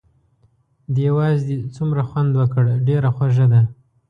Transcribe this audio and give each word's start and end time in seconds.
دې 0.95 1.07
وازدې 1.17 1.55
څومره 1.75 2.01
خوند 2.09 2.31
وکړ، 2.41 2.63
ډېره 2.87 3.09
خوږه 3.15 3.45
ده. 3.53 3.61